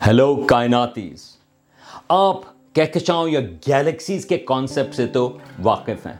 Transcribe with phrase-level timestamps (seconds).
[0.00, 1.22] Hello کائناتیز
[2.08, 2.42] آپ
[2.74, 5.24] کہکشاؤں یا galaxies کے کانسیپٹ سے تو
[5.62, 6.14] واقف ہیں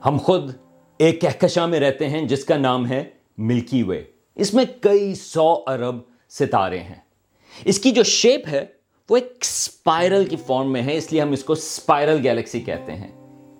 [0.00, 0.50] ہم خود
[1.00, 3.02] ایک کہکشاں میں رہتے ہیں جس کا نام ہے
[3.38, 4.02] ملکی وے
[4.36, 5.98] اس میں کئی سو ارب
[6.30, 6.94] ستارے ہیں
[7.66, 8.64] اس کی جو شیپ ہے
[9.08, 12.94] وہ ایک سپائرل کی فارم میں ہے اس لیے ہم اس کو سپائرل گیلیکسی کہتے
[12.94, 13.10] ہیں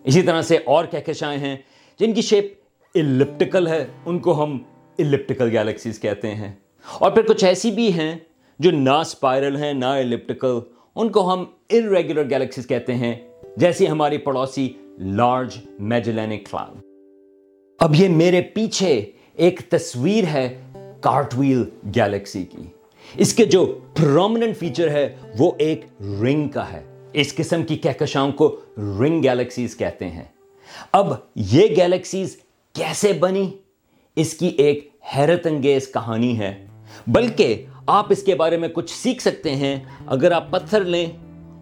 [0.05, 1.57] اسی طرح سے اور کہکشائیں ہیں
[2.01, 2.53] جن کی شیپ
[2.95, 4.59] الپٹیکل ہے ان کو ہم
[4.99, 6.53] الپٹیکل گیلیکسیز کہتے ہیں
[7.01, 8.15] اور پھر کچھ ایسی بھی ہیں
[8.59, 10.59] جو نہ اسپائرل ہیں نہ الپٹیکل
[10.95, 13.15] ان کو ہم ریگولر گیلیکسیز کہتے ہیں
[13.57, 16.83] جیسی ہماری پڑوسی لارج میجلینک کلاؤڈ
[17.79, 20.61] اب یہ میرے پیچھے ایک تصویر ہے
[21.01, 21.65] کارٹویل
[21.97, 22.63] گیلیکسی کی۔
[23.17, 28.33] اس کے جو پرومننٹ فیچر ہے، وہ ایک رنگ کا ہے۔ اس قسم کی کہکشاؤں
[28.33, 30.25] کو رنگ گیلیکسیز کہتے ہیں۔
[30.93, 32.37] اب یہ گیلیکسیز
[32.73, 33.51] کیسے بنی
[34.17, 36.67] اس کی ایک حیرت انگیز کہانی ہے۔
[37.07, 41.07] بلکہ آپ اس کے بارے میں کچھ سیکھ سکتے ہیں۔ اگر آپ پتھر لیں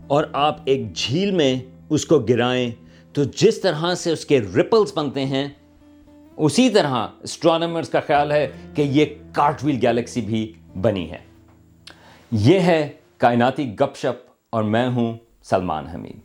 [0.07, 2.71] اور آپ ایک جھیل میں اس کو گرائیں،
[3.13, 5.49] تو جس طرح سے اس کے رپلز بنتے ہیں،
[6.37, 11.19] اسی طرح اسٹرانومرز کا خیال ہے کہ یہ کارٹویل گیلیکسی بھی بنی ہے۔
[12.33, 16.19] یہ ہے کائناتی گپ شپ اور میں ہوں سلمان حمید۔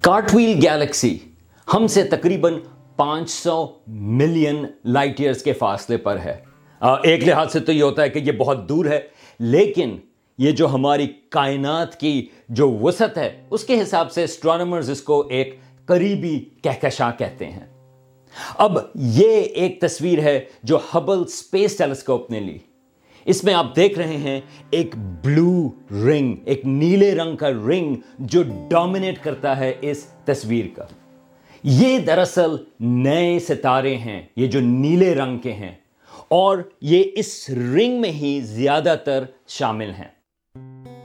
[0.00, 1.18] کارٹویل گیلیکسی
[1.74, 2.54] ہم سے تقریباً
[2.96, 6.36] پانچ سو ملین لائٹ ایئرس کے فاصلے پر ہے۔
[7.02, 9.00] ایک لحاظ سے تو یہ ہوتا ہے کہ یہ بہت دور ہے،
[9.40, 9.96] لیکن
[10.38, 15.20] یہ جو ہماری کائنات کی جو وسعت ہے، اس کے حساب سے اسٹرانومرز اس کو
[15.28, 17.66] ایک قریبی کہکشاں کہتے ہیں۔
[18.58, 22.58] اب یہ ایک تصویر ہے جو ہبل اسپیس ٹیلیسکوپ نے لی۔
[23.26, 25.68] اس میں آپ دیکھ رہے ہیں ایک بلو
[26.06, 30.84] رنگ ایک نیلے رنگ کا رنگ جو ڈومینیٹ کرتا ہے اس تصویر کا۔
[31.64, 35.72] یہ دراصل نئے ستارے ہیں، یہ جو نیلے رنگ کے ہیں،
[36.28, 40.08] اور یہ اس رنگ میں ہی زیادہ تر شامل ہیں۔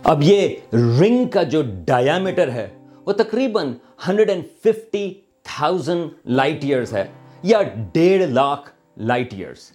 [0.04, 2.68] اب یہ رنگ کا جو ڈایامیٹر ہے،
[3.06, 3.74] وہ تقریباً
[4.08, 5.14] hundred and fifty
[5.44, 7.06] thousand light years ہے،
[7.44, 7.62] یا
[7.94, 8.70] ڈیڑھ لاکھ
[9.00, 9.72] لائٹ ایئرس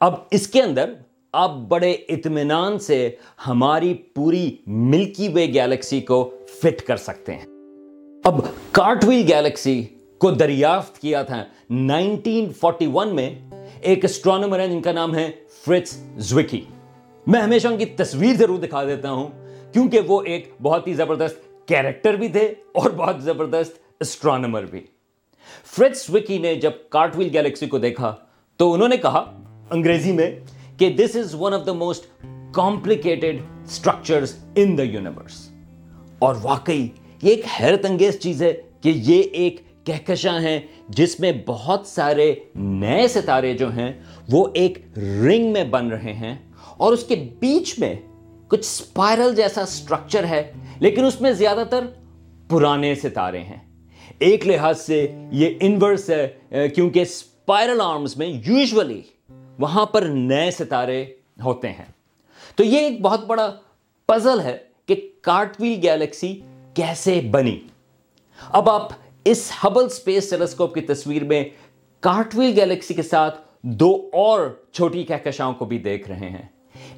[0.00, 0.92] اب اس کے اندر
[1.34, 2.98] آپ بڑے اطمینان سے
[3.46, 6.18] ہماری پوری ملکی وے گیلیکسی کو
[6.60, 7.46] فٹ کر سکتے ہیں۔
[8.24, 8.40] اب
[8.72, 9.82] کارٹویل گیلیکسی
[10.18, 13.30] کو دریافت کیا تھا۔ نائنٹین فورٹی ون میں
[13.80, 15.30] ایک اسٹرانومر ہے جن کا نام ہے
[15.64, 16.60] فرٹس زوکی
[17.26, 19.28] میں ہمیشہ ان کی تصویر ضرور دکھا دیتا ہوں،
[19.72, 24.80] کیونکہ وہ ایک بہت ہی زبردست کیریکٹر بھی تھے اور بہت زبردست اسٹرانومر بھی۔
[25.76, 28.14] فرٹس وکی نے جب کارٹویل گیلیکسی کو دیکھا،
[28.56, 29.24] تو انہوں نے کہا
[29.70, 30.30] انگریزی میں
[30.78, 32.06] کہ this is one of the most
[32.54, 34.24] complicated structure
[34.54, 35.48] in the universe
[36.18, 36.88] اور واقعی
[37.22, 42.34] یہ ایک حیرت انگیز چیز ہے کہ یہ ایک کہکشاں ہیں، جس میں بہت سارے
[42.54, 43.92] نئے ستارے جو ہیں،
[44.28, 46.34] وہ ایک رنگ میں بن رہے ہیں
[46.76, 47.94] اور اس کے بیچ میں
[48.48, 51.86] کچھ سپائرل جیسا سٹرکچر ہے، لیکن اس میں زیادہ تر
[52.48, 53.58] پرانے ستارے ہیں۔
[54.18, 59.00] ایک لحاظ سے یہ انورس ہے کیونکہ سپائرل آرمز میں یوزولی
[59.58, 61.04] وہاں پر نئے ستارے
[61.44, 61.90] ہوتے ہیں۔
[62.56, 63.50] تو یہ ایک بہت بڑا
[64.08, 64.56] پزل ہے
[64.86, 66.40] کہ کارٹویل گیلیکسی
[66.74, 67.58] کیسے بنی۔
[68.48, 68.88] اب آپ
[69.30, 71.44] اس ہبل سپیس ٹیلیسکوپ کی تصویر میں
[72.00, 76.42] کارٹویل گیلیکسی کے ساتھ دو اور چھوٹی کہکشاؤں کو بھی دیکھ رہے ہیں۔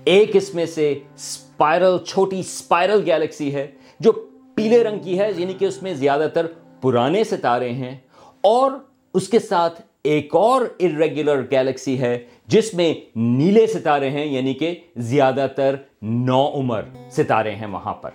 [0.05, 3.67] ایک اس میں سے سپائرل چھوٹی سپائرل گیلیکسی ہے،
[4.01, 4.13] جو
[4.55, 6.47] پیلے رنگ کی ہے یعنی کہ اس میں زیادہ تر
[6.81, 7.99] پرانے ستارے ہیں۔
[8.41, 8.71] اور
[9.15, 14.75] اس کے ساتھ ایک اور ارریگولر گیلیکسی ہے، جس میں نیلے ستارے ہیں یعنی کہ
[14.97, 18.11] زیادہ تر نو عمر ستارے ہیں وہاں پر۔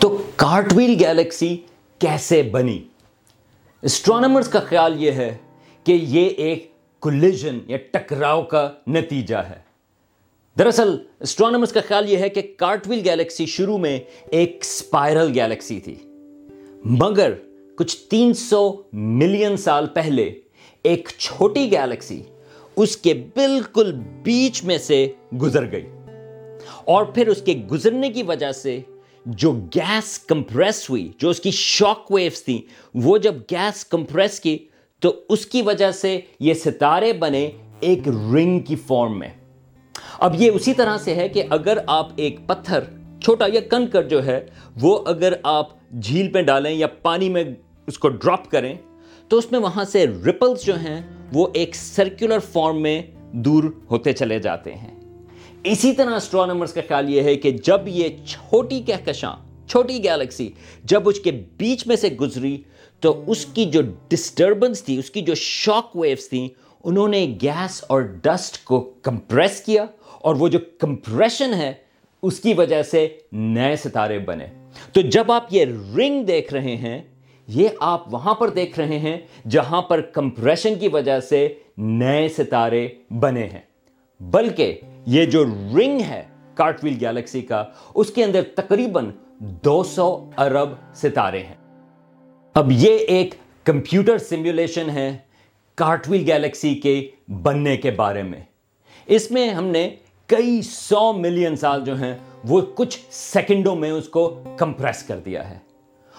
[0.00, 1.56] تو کارٹویل گیلیکسی
[1.98, 2.82] کیسے بنی؟
[3.82, 5.36] اسٹرانومرز کا خیال یہ ہے
[5.84, 6.70] کہ یہ ایک
[7.02, 9.58] کلیجن یا ٹکراؤ کا نتیجہ ہے۔
[10.58, 14.00] دراصل اسٹرانومرز کا خیال یہ ہے کہ کارٹویل گیلیکسی شروع میں
[14.30, 15.94] ایک سپائرل گیلیکسی تھی۔
[16.84, 17.32] مگر
[17.76, 20.40] کچھ تین سو ملین سال پہلے
[20.82, 22.22] ایک چھوٹی گیلیکسی
[22.76, 23.92] اس کے بالکل
[24.22, 25.12] بیچ میں سے
[25.42, 25.86] گزر گئی۔
[26.84, 28.80] اور پھر اس کے گزرنے کی وجہ سے
[29.36, 32.58] جو گیس کمپریس ہوئی، جو اس کی شاک ویوز تھیں،
[32.94, 34.58] وہ جب گیس کمپریس کی،
[35.00, 39.28] تو اس کی وجہ سے یہ ستارے بنے ایک رنگ کی فارم میں۔
[40.18, 42.80] اب یہ اسی طرح سے ہے کہ اگر آپ ایک پتھر
[43.22, 44.46] چھوٹا یا کنکر جو ہے،
[44.80, 45.68] وہ اگر آپ
[46.02, 47.44] جھیل پہ ڈالیں یا پانی میں
[47.86, 48.74] اس کو ڈراپ کریں،
[49.28, 51.00] تو اس میں وہاں سے رپلز جو ہیں،
[51.32, 53.02] وہ ایک سرکولر فارم میں
[53.32, 54.97] دور ہوتے چلے جاتے ہیں۔
[55.70, 59.32] اسی طرح اسٹرانومرز کا خیال یہ ہے کہ جب یہ چھوٹی کہکشاں،
[59.68, 60.48] چھوٹی گیلیکسی
[60.84, 62.62] جب اس کے بیچ میں سے گزری،
[63.00, 66.48] تو اس کی جو ڈسٹربنس تھی، اس کی جو شاک ویوز تھیں،
[66.84, 69.84] انہوں نے گیس اور ڈسٹ کو کمپریس کیا
[70.20, 71.72] اور وہ جو کمپریشن ہے،
[72.22, 74.46] اس کی وجہ سے نئے ستارے بنے۔
[74.92, 75.64] تو جب آپ یہ
[75.96, 77.02] رنگ دیکھ رہے ہیں،
[77.48, 79.18] یہ آپ وہاں پر دیکھ رہے ہیں
[79.48, 83.67] جہاں پر کمپریشن کی وجہ سے نئے ستارے بنے ہیں۔
[84.20, 86.22] بلکہ یہ جو رنگ ہے
[86.54, 91.54] کارٹویل گیلیکسی کا، اس کے اندر تقریباً دو سو ارب ستارے ہیں۔
[92.54, 93.34] اب یہ ایک
[93.64, 95.18] کمپیوٹر سیمولیشن ہے
[95.74, 97.10] کارٹویل گیلیکسی کے
[97.42, 98.40] بننے کے بارے میں۔
[99.06, 104.08] اس میں ہم نے کئی سو ملین سال جو ہیں، وہ کچھ سیکنڈوں میں اس
[104.08, 105.58] کو کمپریس کر دیا ہے۔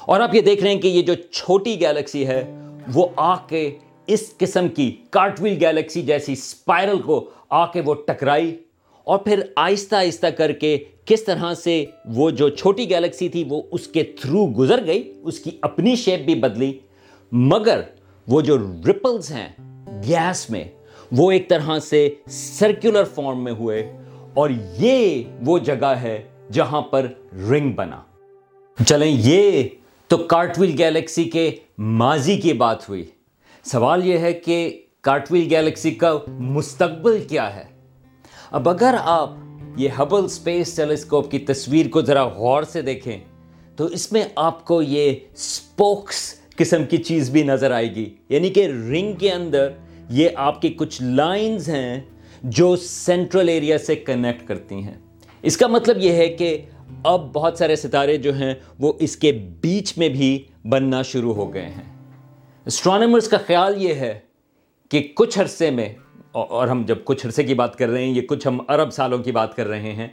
[0.01, 2.51] اور آپ یہ دیکھ رہے ہیں کہ یہ جو چھوٹی گیلیکسی ہے،
[2.93, 3.77] وہ آ کے
[4.09, 8.57] اس قسم کی کارٹویل گیلیکسی جیسی سپائرل کو آ کے وہ ٹکرائی
[9.03, 13.61] اور پھر آہستہ آہستہ کر کے کس طرح سے وہ جو چھوٹی گیلیکسی تھی وہ
[13.71, 16.73] اس کے تھرو گزر گئی، اس کی اپنی شیپ بھی بدلی۔
[17.31, 17.81] مگر
[18.27, 19.49] وہ جو رپلز ہیں
[20.07, 20.63] گیس میں،
[21.11, 23.97] وہ ایک طرح سے سرکولر فارم میں ہوئے
[24.33, 27.07] اور یہ وہ جگہ ہے جہاں پر
[27.49, 28.01] رنگ بنا۔
[28.87, 29.69] چلیں، یہ
[30.07, 33.05] تو کارٹویل گیلیکسی کے ماضی کی بات ہوئی۔
[33.63, 37.63] سوال یہ ہے کہ کارٹویل گیلیکسی کا مستقبل کیا ہے؟
[38.51, 39.29] اب اگر آپ
[39.77, 43.17] یہ ہبل اسپیس ٹیلیسکوپ کی تصویر کو ذرا غور سے دیکھیں،
[43.75, 48.49] تو اس میں آپ کو یہ سپوکس قسم کی چیز بھی نظر آئے گی۔ یعنی
[48.49, 49.69] کہ رنگ کے اندر
[50.09, 52.01] یہ آپ کی کچھ لائنز ہیں
[52.43, 54.93] جو سینٹرل ایریا سے کنیکٹ کرتی ہیں۔
[55.41, 56.61] اس کا مطلب یہ ہے کہ
[57.03, 61.53] اب بہت سارے ستارے جو ہیں وہ اس کے بیچ میں بھی بننا شروع ہو
[61.53, 61.98] گئے ہیں۔
[62.69, 64.19] اسٹرانمرز کا خیال یہ ہے
[64.91, 65.87] کہ کچھ عرصے میں،
[66.31, 69.17] اور ہم جب کچھ عرصے کی بات کر رہے ہیں یہ کچھ ہم ارب سالوں
[69.19, 70.07] کی بات کر رہے ہیں،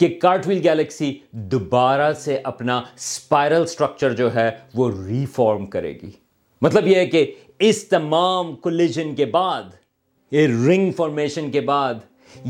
[0.00, 1.12] کہ کارٹویل گیلیکسی
[1.52, 6.10] دوبارہ سے اپنا اسپائرل سٹرکچر جو ہے، وہ ریفارم کرے گی۔
[6.62, 7.24] مطلب یہ ہے کہ
[7.60, 9.70] اس تمام کولیجن کے بعد،
[10.32, 11.94] یہ رنگ فارمیشن کے بعد،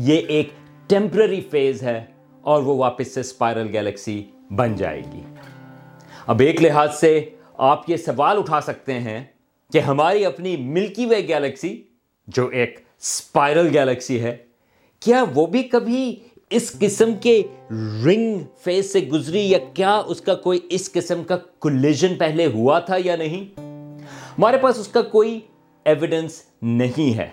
[0.07, 0.49] یہ ایک
[0.89, 2.03] ٹیمپرری فیز ہے،
[2.43, 4.21] اور وہ واپس سے اسپائرل گیلیکسی
[4.51, 5.23] بن جائے گی۔
[6.27, 7.13] اب ایک لحاظ سے
[7.69, 9.23] آپ یہ سوال اٹھا سکتے ہیں
[9.71, 11.83] کہ ہماری اپنی ملکی وے گیلیکسی،
[12.27, 14.35] جو ایک اسپائرل گیلیکسی ہے،
[14.99, 16.15] کیا وہ بھی کبھی
[16.49, 17.41] اس قسم کے
[18.05, 22.79] رنگ فیز سے گزری یا کیا اس کا کوئی اس قسم کا کولیجن پہلے ہوا
[22.79, 23.59] تھا یا نہیں؟
[24.37, 25.39] ہمارے پاس اس کا کوئی
[25.85, 27.27] ایویڈنس نہیں ہے۔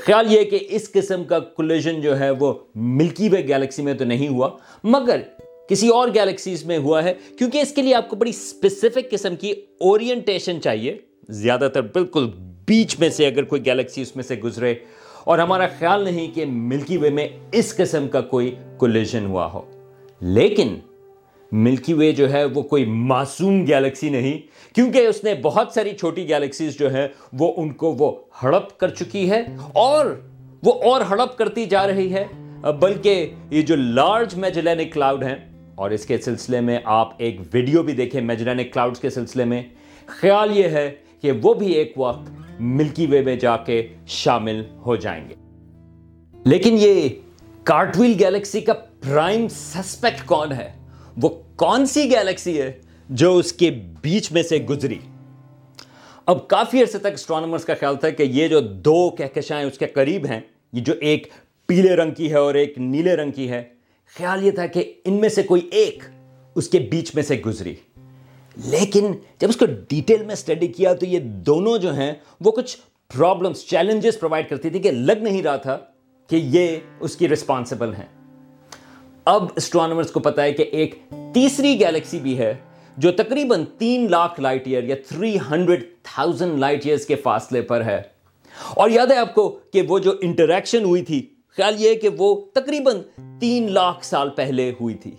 [0.00, 4.04] خیال یہ کہ اس قسم کا کولیجن جو ہے وہ ملکی وے گیلیکسی میں تو
[4.04, 4.48] نہیں ہوا،
[4.84, 5.20] مگر
[5.68, 9.36] کسی اور گیلیکسیز میں ہوا ہے، کیونکہ اس کے لیے آپ کو بڑی اسپیسیفک قسم
[9.36, 10.98] کی اورینٹیشن چاہیے۔
[11.28, 12.30] زیادہ تر بالکل
[12.66, 14.74] بیچ میں سے اگر کوئی گیلیکسی اس میں سے گزرے،
[15.24, 19.60] اور ہمارا خیال نہیں کہ ملکی وے میں اس قسم کا کوئی کولیجن ہوا ہو۔
[20.20, 20.74] لیکن
[21.52, 24.38] ملکی وے جو ہے وہ کوئی معصوم گیلیکسی نہیں،
[24.74, 28.88] کیونکہ اس نے بہت ساری چھوٹی گیلیکسیز جو ہیں وہ ان کو وہ ہڑپ کر
[28.90, 29.42] چکی ہے،
[29.74, 30.14] اور
[30.62, 32.24] وہ اور ہڑپ کرتی جا رہی ہے۔
[32.80, 35.36] بلکہ یہ جو لارج میجلینک کلاؤڈ ہیں،
[35.74, 39.62] اور اس کے سلسلے میں آپ ایک ویڈیو بھی دیکھیں میجلینک کلاؤڈ کے سلسلے میں،
[40.08, 40.90] خیال یہ ہے
[41.22, 42.30] کہ وہ بھی ایک وقت
[42.60, 45.34] ملکی وے میں جا کے شامل ہو جائیں گے۔
[46.44, 47.08] لیکن یہ
[47.64, 50.72] کارٹویل گیلیکسی کا پرائم سسپیکٹ کون ہے؟
[51.22, 52.72] وہ کون سی گیلیکسی ہے
[53.08, 53.70] جو اس کے
[54.02, 54.98] بیچ میں سے گزری؟
[56.26, 59.86] اب کافی عرصے تک اسٹرانومرز کا خیال تھا کہ یہ جو دو کہکشائیں اس کے
[59.86, 60.40] قریب ہیں،
[60.72, 61.26] یہ جو ایک
[61.66, 63.62] پیلے رنگ کی ہے اور ایک نیلے رنگ کی ہے،
[64.16, 66.02] خیال یہ تھا کہ ان میں سے کوئی ایک
[66.54, 67.74] اس کے بیچ میں سے گزری۔
[68.56, 72.76] لیکن جب اس کو ڈیٹیل میں اسٹڈی کیا تو یہ دونوں جو ہیں وہ کچھ
[73.16, 75.78] پرابلمس چیلنجز پرووائڈ کرتی تھی کہ لگ نہیں رہا تھا
[76.26, 78.06] کہ یہ اس کی رسپانسبل ہیں۔
[79.24, 80.94] اب اسٹرانومرز کو پتا ہے کہ ایک
[81.34, 82.54] تیسری گیلیکسی بھی ہے
[82.96, 87.84] جو تقریباً تین لاکھ لائٹ ایئر یا three hundred thousand light years کے فاصلے پر
[87.84, 88.02] ہے۔
[88.74, 92.08] اور یاد ہے آپ کو کہ وہ جو انٹریکشن ہوئی تھی، خیال یہ ہے کہ
[92.18, 92.96] وہ تقریباً
[93.40, 95.10] تین لاکھ سال پہلے ہوئی تھی۔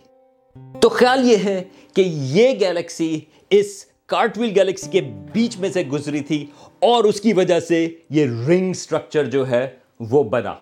[0.80, 1.64] تو خیال یہ ہے
[1.94, 5.02] کہ یہ گیلیکسی اس کارٹویل گیلیکسی کے
[5.34, 6.46] بیچ میں سے گزری تھی
[6.80, 9.68] اور اس کی وجہ سے یہ رنگ سٹرکچر جو ہے
[10.00, 10.54] وہ بنا۔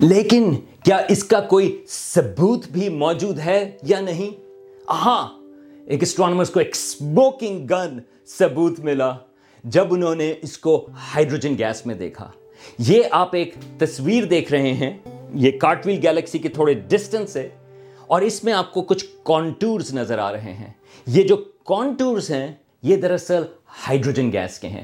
[0.00, 4.30] لیکن کیا اس کا کوئی ثبوت بھی موجود ہے یا نہیں؟
[4.90, 5.28] ہاں
[5.86, 9.16] ایک اسٹرانومرز کو ایک سموکنگ گن ثبوت ملا
[9.64, 12.30] جب انہوں نے اس کو ہائیڈروجن گیس میں دیکھا۔
[12.78, 14.98] یہ آپ ایک تصویر دیکھ رہے ہیں،
[15.34, 17.48] یہ کارٹویل گیلیکسی کے تھوڑے ڈسٹنس ہے۔
[18.14, 20.72] اور اس میں آپ کو کچھ کانٹورز نظر آ رہے ہیں۔
[21.06, 22.52] یہ جو کانٹورز ہیں،
[22.82, 23.42] یہ دراصل
[23.88, 24.82] ہائیڈروجن گیس کے ہیں۔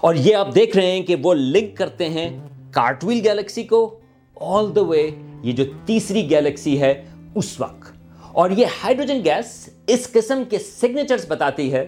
[0.00, 3.98] اور یہ آپ دیکھ رہے ہیں کہ وہ لنک کرتے ہیں کارٹویل گیلیکسی کو
[4.40, 5.10] آل دا وے
[5.42, 7.92] یہ جو تیسری گیلیکسی ہے اس وقت۔
[8.32, 11.86] اور یہ ہائیڈروجن گیس اس قسم کے سگنیچرز بتاتی ہے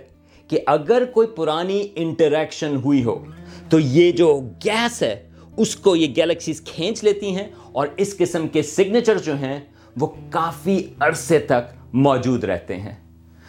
[0.48, 3.24] کہ اگر کوئی پرانی انٹریکشن ہوئی ہو،
[3.70, 8.48] تو یہ جو گیس ہے، اس کو یہ گیلیکسیز کھینچ لیتی ہیں اور اس قسم
[8.48, 9.60] کے سگنیچر جو ہیں
[9.96, 12.94] وہ کافی عرصے تک موجود رہتے ہیں۔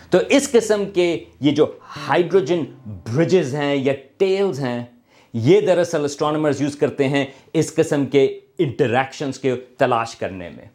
[0.10, 1.66] تو اس قسم کے یہ جو
[2.08, 4.86] ہائیڈروجن برجز ہیں یا ٹیلز ہیں،
[5.34, 10.66] یہ دراصل اسٹرانومرز یوز کرتے ہیں اس قسم کے انٹریکشنز کے تلاش کرنے میں۔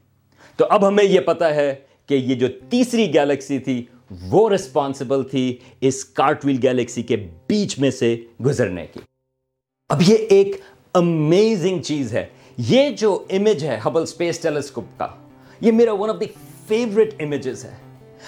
[0.57, 1.75] تو اب ہمیں یہ پتا ہے
[2.07, 3.85] کہ یہ جو تیسری گیلیکسی تھی،
[4.29, 9.01] وہ رسپانسبل تھی اس کارٹویل گیلیکسی کے بیچ میں سے گزرنے کی۔
[9.89, 10.61] اب یہ ایک
[10.95, 12.27] امیزنگ چیز ہے۔
[12.59, 15.07] یہ جو امیج ہے ہبل اسپیس ٹیلیسکوپ کا
[15.61, 16.25] یہ میرا one of the
[16.69, 17.71] favourite images ہے۔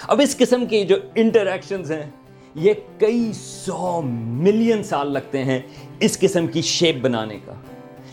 [0.07, 2.03] اب اس قسم کی جو انٹریکشنز ہیں،
[2.55, 5.59] یہ کئی سو ملین سال لگتے ہیں
[5.99, 7.53] اس قسم کی شیپ بنانے کا۔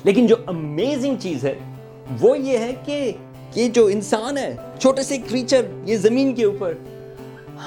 [0.05, 1.55] لیکن جو امیزنگ چیز ہے،
[2.21, 3.13] وہ یہ ہے کہ
[3.55, 6.75] یہ جو انسان ہے، چھوٹے سے کریچر یہ زمین کے اوپر،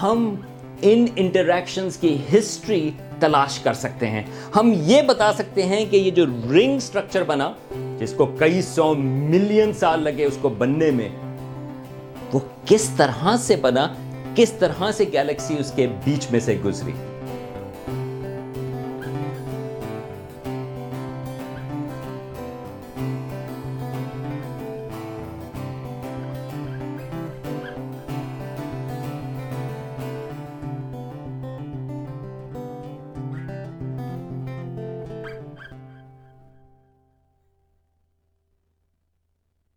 [0.01, 0.35] ہم
[0.81, 4.23] ان انٹریکشنز کی ہسٹری تلاش کر سکتے ہیں۔
[4.55, 7.53] ہم یہ بتا سکتے ہیں کہ یہ جو رنگ سٹرکچر بنا،
[7.99, 11.09] جس کو کئی سو ملین سال لگے اس کو بننے میں
[12.33, 13.87] وہ کس طرح سے بنا،
[14.35, 16.91] کس طرح سے گیلیکسی اس کے بیچ میں سے گزری؟